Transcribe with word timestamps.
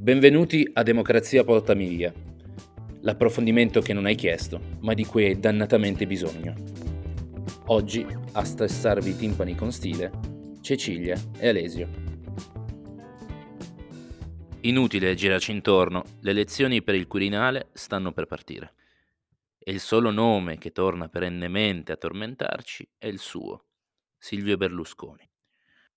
Benvenuti 0.00 0.70
a 0.74 0.84
Democrazia 0.84 1.42
portami 1.42 1.88
via, 1.88 2.14
l'approfondimento 3.00 3.80
che 3.80 3.92
non 3.92 4.06
hai 4.06 4.14
chiesto, 4.14 4.60
ma 4.82 4.94
di 4.94 5.04
cui 5.04 5.24
hai 5.24 5.40
dannatamente 5.40 6.06
bisogno. 6.06 6.54
Oggi 7.66 8.06
a 8.34 8.44
stressarvi 8.44 9.10
i 9.10 9.16
timpani 9.16 9.56
con 9.56 9.72
stile, 9.72 10.12
Cecilia 10.60 11.20
e 11.40 11.48
Alesio. 11.48 11.88
Inutile 14.60 15.16
girarci 15.16 15.50
intorno, 15.50 16.04
le 16.20 16.32
lezioni 16.32 16.80
per 16.80 16.94
il 16.94 17.08
Quirinale 17.08 17.70
stanno 17.72 18.12
per 18.12 18.26
partire. 18.26 18.74
E 19.58 19.72
il 19.72 19.80
solo 19.80 20.12
nome 20.12 20.58
che 20.58 20.70
torna 20.70 21.08
perennemente 21.08 21.90
a 21.90 21.96
tormentarci 21.96 22.88
è 22.98 23.08
il 23.08 23.18
suo, 23.18 23.64
Silvio 24.16 24.56
Berlusconi. 24.56 25.28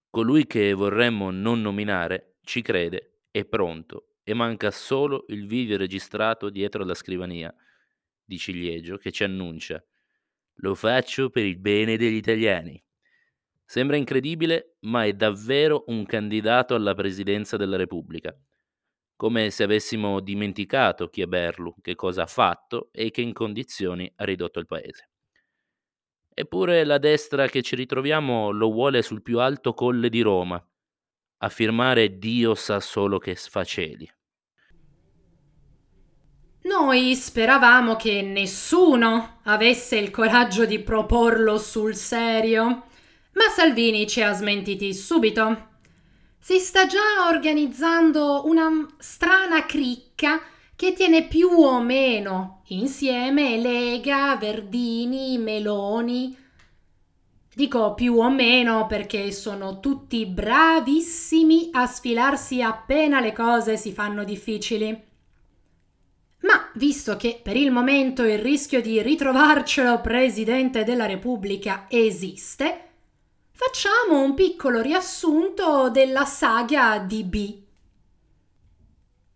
Colui 0.09 0.47
che 0.47 0.73
vorremmo 0.73 1.29
non 1.29 1.61
nominare 1.61 2.37
ci 2.41 2.63
crede 2.63 3.10
è 3.31 3.45
pronto 3.45 4.09
e 4.23 4.33
manca 4.33 4.69
solo 4.69 5.25
il 5.29 5.47
video 5.47 5.77
registrato 5.77 6.49
dietro 6.49 6.83
la 6.83 6.93
scrivania 6.93 7.53
di 8.23 8.37
ciliegio 8.37 8.97
che 8.97 9.11
ci 9.11 9.23
annuncia 9.23 9.83
lo 10.63 10.75
faccio 10.75 11.29
per 11.29 11.45
il 11.45 11.57
bene 11.57 11.97
degli 11.97 12.15
italiani. 12.15 12.81
Sembra 13.65 13.95
incredibile, 13.95 14.75
ma 14.81 15.05
è 15.05 15.13
davvero 15.13 15.85
un 15.87 16.05
candidato 16.05 16.75
alla 16.75 16.93
presidenza 16.93 17.57
della 17.57 17.77
Repubblica. 17.77 18.35
Come 19.15 19.49
se 19.49 19.63
avessimo 19.63 20.19
dimenticato 20.19 21.07
chi 21.07 21.21
è 21.21 21.25
Berlu, 21.25 21.75
che 21.81 21.95
cosa 21.95 22.23
ha 22.23 22.27
fatto 22.27 22.89
e 22.91 23.11
che 23.11 23.21
in 23.21 23.33
condizioni 23.33 24.11
ha 24.17 24.23
ridotto 24.23 24.59
il 24.59 24.65
paese. 24.65 25.09
Eppure 26.33 26.83
la 26.83 26.97
destra 26.97 27.47
che 27.47 27.61
ci 27.61 27.75
ritroviamo 27.75 28.51
lo 28.51 28.71
vuole 28.71 29.01
sul 29.01 29.21
più 29.21 29.39
alto 29.39 29.73
colle 29.73 30.09
di 30.09 30.21
Roma, 30.21 30.63
a 31.43 31.49
firmare 31.49 32.17
Dio 32.17 32.55
sa 32.55 32.79
solo 32.79 33.17
che 33.17 33.35
sfaceli. 33.35 34.09
Noi 36.63 37.15
speravamo 37.15 37.95
che 37.95 38.21
nessuno 38.21 39.39
avesse 39.43 39.97
il 39.97 40.11
coraggio 40.11 40.65
di 40.65 40.79
proporlo 40.79 41.57
sul 41.57 41.95
serio, 41.95 42.65
ma 43.33 43.47
Salvini 43.49 44.07
ci 44.07 44.21
ha 44.21 44.31
smentiti 44.33 44.93
subito. 44.93 45.69
Si 46.39 46.59
sta 46.59 46.85
già 46.85 47.27
organizzando 47.29 48.43
una 48.45 48.69
strana 48.99 49.65
cricca 49.65 50.39
che 50.75 50.93
tiene 50.93 51.27
più 51.27 51.49
o 51.49 51.81
meno 51.81 52.61
insieme 52.67 53.57
Lega, 53.57 54.35
Verdini, 54.35 55.37
Meloni, 55.39 56.37
Dico 57.53 57.93
più 57.95 58.17
o 58.17 58.29
meno 58.29 58.87
perché 58.87 59.29
sono 59.33 59.81
tutti 59.81 60.25
bravissimi 60.25 61.69
a 61.73 61.85
sfilarsi 61.85 62.61
appena 62.61 63.19
le 63.19 63.33
cose 63.33 63.75
si 63.75 63.91
fanno 63.91 64.23
difficili. 64.23 65.09
Ma 66.43 66.71
visto 66.75 67.17
che 67.17 67.41
per 67.43 67.57
il 67.57 67.69
momento 67.69 68.23
il 68.23 68.39
rischio 68.39 68.81
di 68.81 69.01
ritrovarcelo 69.01 69.99
Presidente 69.99 70.85
della 70.85 71.05
Repubblica 71.05 71.87
esiste, 71.89 72.89
facciamo 73.51 74.21
un 74.21 74.33
piccolo 74.33 74.79
riassunto 74.79 75.89
della 75.89 76.23
saga 76.23 76.99
di 76.99 77.23
B. 77.25 77.59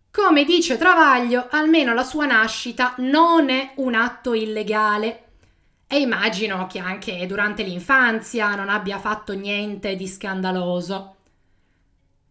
Come 0.09 0.45
dice 0.45 0.77
Travaglio, 0.77 1.47
almeno 1.51 1.93
la 1.93 2.03
sua 2.03 2.25
nascita 2.25 2.95
non 2.99 3.49
è 3.49 3.73
un 3.75 3.93
atto 3.93 4.33
illegale 4.33 5.24
e 5.95 6.01
immagino 6.01 6.67
che 6.67 6.79
anche 6.79 7.25
durante 7.25 7.63
l'infanzia 7.63 8.53
non 8.53 8.67
abbia 8.67 8.99
fatto 8.99 9.33
niente 9.33 9.95
di 9.95 10.07
scandaloso. 10.07 11.15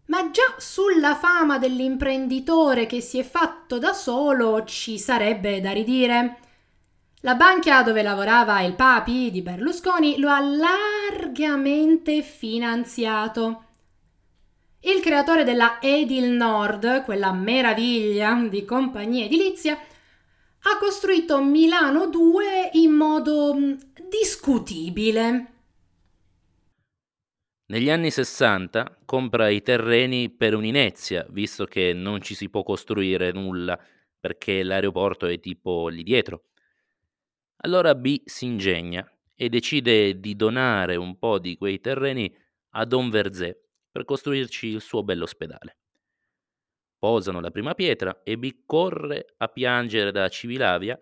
Ma 0.06 0.30
già 0.30 0.54
sulla 0.58 1.14
fama 1.14 1.56
dell'imprenditore 1.56 2.84
che 2.84 3.00
si 3.00 3.18
è 3.18 3.22
fatto 3.22 3.78
da 3.78 3.94
solo 3.94 4.64
ci 4.64 4.98
sarebbe 4.98 5.62
da 5.62 5.70
ridire. 5.70 6.36
La 7.20 7.36
banca 7.36 7.82
dove 7.82 8.02
lavorava 8.02 8.60
il 8.60 8.74
papi 8.74 9.30
di 9.30 9.40
Berlusconi 9.40 10.18
lo 10.18 10.28
ha 10.28 10.40
largamente 10.40 12.20
finanziato. 12.20 13.62
Il 14.80 15.00
creatore 15.00 15.42
della 15.42 15.78
Edil 15.80 16.32
Nord, 16.32 17.02
quella 17.04 17.32
meraviglia 17.32 18.34
di 18.46 18.66
compagnia 18.66 19.24
edilizia, 19.24 19.78
ha 20.66 20.78
costruito 20.78 21.42
Milano 21.42 22.08
2 22.08 22.70
in 22.72 22.92
modo 22.92 23.54
mm, 23.54 23.72
discutibile. 24.08 25.52
Negli 27.66 27.90
anni 27.90 28.10
60 28.10 29.00
compra 29.04 29.48
i 29.48 29.60
terreni 29.60 30.30
per 30.30 30.54
un'inezia, 30.54 31.26
visto 31.30 31.66
che 31.66 31.92
non 31.92 32.22
ci 32.22 32.34
si 32.34 32.48
può 32.48 32.62
costruire 32.62 33.30
nulla 33.32 33.78
perché 34.18 34.62
l'aeroporto 34.62 35.26
è 35.26 35.38
tipo 35.38 35.88
lì 35.88 36.02
dietro. 36.02 36.44
Allora 37.56 37.94
B 37.94 38.22
si 38.24 38.46
ingegna 38.46 39.06
e 39.34 39.48
decide 39.50 40.18
di 40.18 40.34
donare 40.34 40.96
un 40.96 41.18
po' 41.18 41.38
di 41.38 41.56
quei 41.56 41.80
terreni 41.80 42.34
a 42.70 42.84
Don 42.86 43.10
Verzé 43.10 43.68
per 43.90 44.04
costruirci 44.04 44.68
il 44.68 44.80
suo 44.80 45.02
bell'ospedale 45.02 45.76
posano 47.04 47.38
la 47.40 47.50
prima 47.50 47.74
pietra 47.74 48.22
e 48.22 48.38
B 48.38 48.62
corre 48.64 49.34
a 49.36 49.48
piangere 49.48 50.10
da 50.10 50.26
Civilavia 50.30 50.98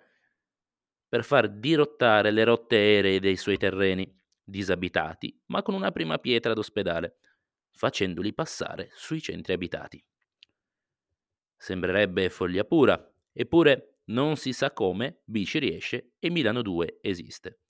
per 1.09 1.23
far 1.23 1.49
dirottare 1.49 2.33
le 2.33 2.43
rotte 2.43 2.75
aeree 2.75 3.21
dei 3.21 3.37
suoi 3.37 3.57
terreni, 3.57 4.13
disabitati, 4.43 5.41
ma 5.47 5.63
con 5.63 5.75
una 5.75 5.93
prima 5.93 6.19
pietra 6.19 6.55
d'ospedale, 6.55 7.19
facendoli 7.71 8.35
passare 8.35 8.91
sui 8.95 9.21
centri 9.21 9.53
abitati. 9.53 10.05
Sembrerebbe 11.57 12.31
follia 12.31 12.65
pura, 12.65 13.01
eppure 13.33 13.99
non 14.07 14.35
si 14.35 14.53
sa 14.53 14.73
come 14.73 15.21
B 15.23 15.45
ci 15.45 15.61
riesce 15.61 16.15
e 16.19 16.31
Milano 16.31 16.63
2 16.63 16.99
esiste. 17.01 17.61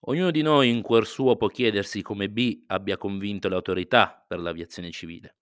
Ognuno 0.00 0.30
di 0.30 0.42
noi 0.42 0.68
in 0.68 0.82
cuor 0.82 1.06
suo 1.06 1.36
può 1.36 1.48
chiedersi 1.48 2.02
come 2.02 2.28
B 2.28 2.64
abbia 2.66 2.98
convinto 2.98 3.48
le 3.48 3.54
autorità 3.54 4.22
per 4.28 4.38
l'aviazione 4.38 4.90
civile. 4.90 5.36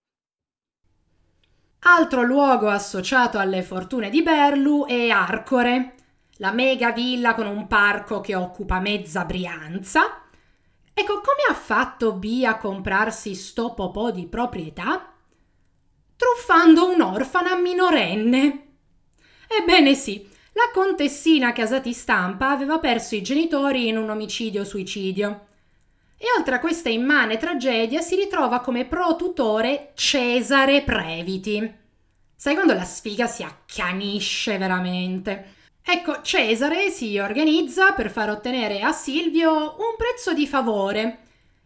Altro 1.83 2.23
luogo 2.23 2.69
associato 2.69 3.39
alle 3.39 3.63
fortune 3.63 4.11
di 4.11 4.23
Berlu 4.23 4.85
è 4.85 5.09
Arcore, 5.09 5.95
la 6.37 6.53
mega 6.53 6.93
villa 6.93 7.35
con 7.35 7.47
un 7.47 7.67
parco 7.67 8.21
che 8.21 8.35
occupa 8.35 8.81
mezza 8.81 9.25
Brianza. 9.25 10.23
Ecco, 10.93 11.15
come 11.15 11.49
ha 11.49 11.55
fatto 11.55 12.13
B 12.13 12.43
a 12.45 12.59
comprarsi 12.59 13.35
sto 13.35 13.73
popò 13.73 14.11
di 14.11 14.27
proprietà? 14.27 15.11
Truffando 16.17 16.93
un'orfana 16.93 17.57
minorenne. 17.57 18.67
Ebbene 19.49 19.95
sì, 19.95 20.29
la 20.53 20.71
contessina 20.75 21.53
Casati 21.53 21.95
Stampa 21.95 22.51
aveva 22.51 22.79
perso 22.79 23.15
i 23.15 23.23
genitori 23.23 23.89
in 23.89 23.97
un 23.97 24.11
omicidio-suicidio. 24.11 25.47
E 26.23 26.27
oltre 26.37 26.57
a 26.57 26.61
questa 26.61 26.91
immane 26.91 27.39
tragedia 27.39 28.03
si 28.03 28.15
ritrova 28.15 28.61
come 28.61 28.85
pro-tutore 28.85 29.93
Cesare 29.95 30.83
Previti. 30.83 31.75
Sai 32.37 32.53
quando 32.53 32.75
la 32.75 32.85
sfiga 32.85 33.27
si 33.27 33.43
accanisce 33.43 34.59
veramente? 34.59 35.55
Ecco, 35.83 36.21
Cesare 36.21 36.91
si 36.91 37.19
organizza 37.19 37.93
per 37.93 38.11
far 38.11 38.29
ottenere 38.29 38.83
a 38.83 38.93
Silvio 38.93 39.51
un 39.79 39.97
prezzo 39.97 40.35
di 40.35 40.47
favore. 40.47 41.21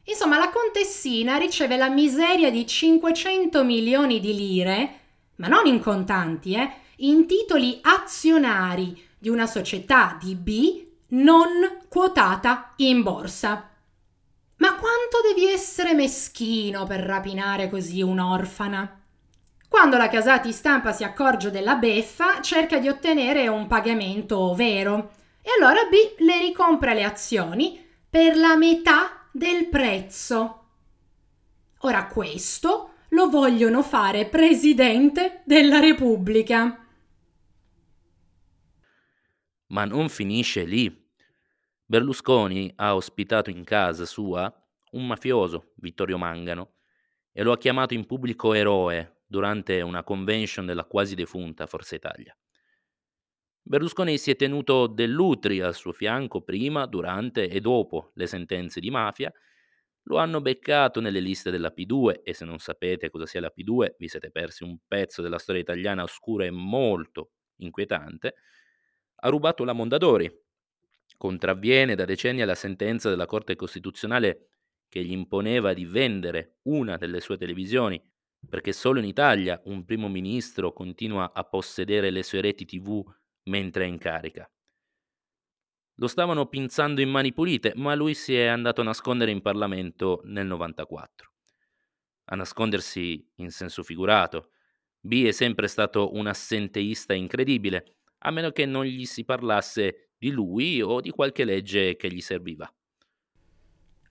Insomma, 0.04 0.38
la 0.38 0.50
contessina 0.50 1.36
riceve 1.36 1.76
la 1.76 1.88
miseria 1.88 2.52
di 2.52 2.64
500 2.64 3.64
milioni 3.64 4.20
di 4.20 4.36
lire, 4.36 5.00
ma 5.36 5.48
non 5.48 5.66
in 5.66 5.80
contanti, 5.80 6.54
eh, 6.54 6.70
in 6.98 7.26
titoli 7.26 7.80
azionari 7.82 9.04
di 9.18 9.28
una 9.28 9.46
società 9.46 10.16
di 10.22 10.36
B 10.36 10.84
non 11.08 11.80
quotata 11.88 12.74
in 12.76 13.02
borsa. 13.02 13.70
Ma 14.56 14.68
quanto 14.76 15.18
devi 15.26 15.50
essere 15.50 15.94
meschino 15.94 16.84
per 16.84 17.00
rapinare 17.00 17.68
così 17.68 18.02
un'orfana? 18.02 19.00
Quando 19.68 19.96
la 19.96 20.08
Casati 20.08 20.52
Stampa 20.52 20.92
si 20.92 21.02
accorge 21.02 21.50
della 21.50 21.74
beffa, 21.74 22.40
cerca 22.40 22.78
di 22.78 22.88
ottenere 22.88 23.48
un 23.48 23.66
pagamento 23.66 24.54
vero 24.54 25.14
e 25.42 25.50
allora 25.58 25.84
B 25.84 26.20
le 26.22 26.38
ricompra 26.38 26.94
le 26.94 27.02
azioni 27.02 27.84
per 28.08 28.36
la 28.36 28.56
metà 28.56 29.28
del 29.32 29.66
prezzo. 29.68 30.60
Ora 31.80 32.06
questo 32.06 32.92
lo 33.08 33.28
vogliono 33.28 33.82
fare 33.82 34.26
presidente 34.26 35.42
della 35.44 35.80
Repubblica. 35.80 36.86
Ma 39.66 39.84
non 39.84 40.08
finisce 40.08 40.64
lì. 40.64 41.03
Berlusconi 41.86 42.72
ha 42.76 42.94
ospitato 42.94 43.50
in 43.50 43.64
casa 43.64 44.04
sua 44.04 44.52
un 44.92 45.06
mafioso, 45.06 45.72
Vittorio 45.76 46.18
Mangano, 46.18 46.74
e 47.32 47.42
lo 47.42 47.52
ha 47.52 47.58
chiamato 47.58 47.94
in 47.94 48.06
pubblico 48.06 48.52
eroe 48.54 49.22
durante 49.26 49.80
una 49.80 50.02
convention 50.04 50.66
della 50.66 50.84
quasi 50.84 51.14
defunta 51.14 51.66
Forza 51.66 51.94
Italia. 51.96 52.36
Berlusconi 53.66 54.18
si 54.18 54.30
è 54.30 54.36
tenuto 54.36 54.86
dell'Utri 54.86 55.60
al 55.60 55.74
suo 55.74 55.92
fianco 55.92 56.42
prima, 56.42 56.86
durante 56.86 57.48
e 57.48 57.60
dopo 57.60 58.10
le 58.14 58.26
sentenze 58.26 58.78
di 58.80 58.90
mafia 58.90 59.32
lo 60.06 60.18
hanno 60.18 60.42
beccato 60.42 61.00
nelle 61.00 61.20
liste 61.20 61.50
della 61.50 61.72
P2 61.74 62.20
e 62.22 62.34
se 62.34 62.44
non 62.44 62.58
sapete 62.58 63.08
cosa 63.08 63.24
sia 63.24 63.40
la 63.40 63.52
P2 63.54 63.94
vi 63.98 64.08
siete 64.08 64.30
persi 64.30 64.62
un 64.62 64.78
pezzo 64.86 65.22
della 65.22 65.38
storia 65.38 65.62
italiana 65.62 66.02
oscura 66.02 66.44
e 66.44 66.50
molto 66.50 67.30
inquietante, 67.56 68.34
ha 69.16 69.28
rubato 69.30 69.64
la 69.64 69.72
Mondadori. 69.72 70.30
Contravviene 71.24 71.94
da 71.94 72.04
decenni 72.04 72.42
alla 72.42 72.54
sentenza 72.54 73.08
della 73.08 73.24
Corte 73.24 73.56
Costituzionale 73.56 74.48
che 74.90 75.02
gli 75.02 75.10
imponeva 75.10 75.72
di 75.72 75.86
vendere 75.86 76.58
una 76.64 76.98
delle 76.98 77.20
sue 77.20 77.38
televisioni, 77.38 77.98
perché 78.46 78.74
solo 78.74 78.98
in 78.98 79.06
Italia 79.06 79.58
un 79.64 79.86
primo 79.86 80.10
ministro 80.10 80.74
continua 80.74 81.32
a 81.32 81.42
possedere 81.44 82.10
le 82.10 82.22
sue 82.22 82.42
reti 82.42 82.66
TV 82.66 83.02
mentre 83.44 83.84
è 83.84 83.88
in 83.88 83.96
carica. 83.96 84.46
Lo 85.94 86.08
stavano 86.08 86.46
pinzando 86.46 87.00
in 87.00 87.08
mani 87.08 87.32
pulite, 87.32 87.72
ma 87.74 87.94
lui 87.94 88.12
si 88.12 88.36
è 88.36 88.44
andato 88.44 88.82
a 88.82 88.84
nascondere 88.84 89.30
in 89.30 89.40
Parlamento 89.40 90.20
nel 90.24 90.46
94. 90.46 91.32
A 92.24 92.36
nascondersi 92.36 93.26
in 93.36 93.50
senso 93.50 93.82
figurato. 93.82 94.50
B 95.00 95.24
è 95.24 95.32
sempre 95.32 95.68
stato 95.68 96.12
un 96.12 96.26
assenteista 96.26 97.14
incredibile, 97.14 98.00
a 98.18 98.30
meno 98.30 98.50
che 98.50 98.66
non 98.66 98.84
gli 98.84 99.06
si 99.06 99.24
parlasse 99.24 100.03
di 100.24 100.30
lui 100.30 100.80
o 100.80 101.02
di 101.02 101.10
qualche 101.10 101.44
legge 101.44 101.96
che 101.96 102.08
gli 102.08 102.22
serviva. 102.22 102.72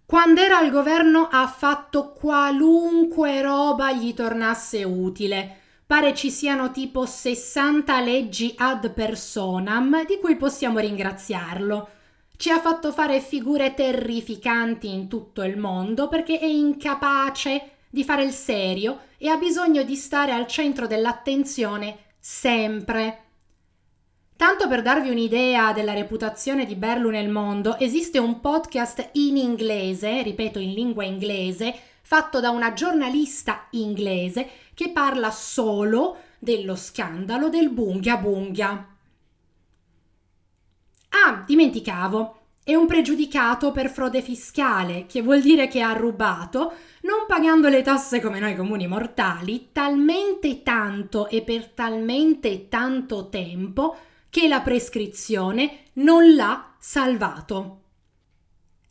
Quando 0.06 0.42
era 0.42 0.60
al 0.60 0.70
governo 0.70 1.28
ha 1.32 1.48
fatto 1.48 2.14
qualunque 2.14 3.42
roba 3.42 3.92
gli 3.94 4.14
tornasse 4.14 4.84
utile. 4.84 5.58
Pare 5.88 6.14
ci 6.14 6.30
siano 6.30 6.70
tipo 6.70 7.08
60 7.08 8.00
leggi 8.02 8.54
ad 8.56 8.94
personam 8.94 10.06
di 10.06 10.20
cui 10.20 10.36
possiamo 10.36 10.78
ringraziarlo. 10.78 11.90
Ci 12.38 12.52
ha 12.52 12.60
fatto 12.60 12.92
fare 12.92 13.20
figure 13.20 13.74
terrificanti 13.74 14.94
in 14.94 15.08
tutto 15.08 15.42
il 15.42 15.58
mondo 15.58 16.08
perché 16.10 16.38
è 16.38 16.46
incapace 16.46 17.72
di 17.90 18.04
fare 18.04 18.24
il 18.24 18.34
serio 18.34 19.00
e 19.18 19.30
ha 19.30 19.38
bisogno 19.38 19.82
di 19.82 19.96
stare 19.96 20.32
al 20.32 20.46
centro 20.46 20.86
dell'attenzione 20.86 21.98
sempre. 22.20 23.23
Tanto 24.44 24.68
per 24.68 24.82
darvi 24.82 25.10
un'idea 25.10 25.72
della 25.72 25.94
reputazione 25.94 26.66
di 26.66 26.76
Berlu 26.76 27.10
nel 27.10 27.30
mondo, 27.30 27.78
esiste 27.80 28.20
un 28.20 28.42
podcast 28.42 29.12
in 29.14 29.38
inglese, 29.38 30.22
ripeto 30.22 30.60
in 30.60 30.74
lingua 30.74 31.06
inglese, 31.06 31.74
fatto 32.02 32.42
da 32.42 32.50
una 32.50 32.74
giornalista 32.74 33.68
inglese 33.70 34.50
che 34.74 34.90
parla 34.90 35.32
solo 35.32 36.18
dello 36.40 36.76
scandalo 36.76 37.48
del 37.48 37.70
Bunghia 37.70 38.18
Bunghia. 38.18 38.86
Ah, 41.08 41.44
dimenticavo, 41.48 42.40
è 42.66 42.76
un 42.76 42.86
pregiudicato 42.86 43.72
per 43.72 43.90
frode 43.90 44.22
fiscale, 44.22 45.06
che 45.06 45.22
vuol 45.22 45.40
dire 45.40 45.70
che 45.70 45.80
ha 45.80 45.94
rubato, 45.94 46.74
non 47.04 47.24
pagando 47.30 47.70
le 47.70 47.82
tasse 47.82 48.20
come 48.20 48.42
noi 48.42 48.58
comuni 48.58 48.88
mortali, 48.88 49.70
talmente 49.72 50.64
tanto 50.64 51.30
e 51.30 51.44
per 51.44 51.68
talmente 51.70 52.68
tanto 52.68 53.30
tempo 53.30 53.96
che 54.34 54.48
la 54.48 54.62
prescrizione 54.62 55.84
non 55.94 56.34
l'ha 56.34 56.74
salvato. 56.80 57.82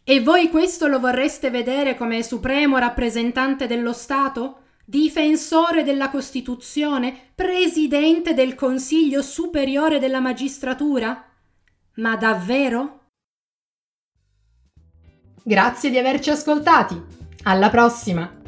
E 0.04 0.20
voi 0.20 0.48
questo 0.48 0.86
lo 0.86 1.00
vorreste 1.00 1.50
vedere 1.50 1.96
come 1.96 2.22
supremo 2.22 2.78
rappresentante 2.78 3.66
dello 3.66 3.92
Stato? 3.92 4.58
Difensore 4.84 5.82
della 5.82 6.10
Costituzione? 6.10 7.32
Presidente 7.34 8.34
del 8.34 8.54
Consiglio 8.54 9.20
Superiore 9.20 9.98
della 9.98 10.20
Magistratura? 10.20 11.28
Ma 11.94 12.14
davvero? 12.14 13.06
Grazie 15.42 15.90
di 15.90 15.98
averci 15.98 16.30
ascoltati. 16.30 17.02
Alla 17.42 17.68
prossima! 17.68 18.41